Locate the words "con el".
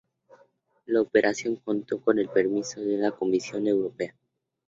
2.01-2.27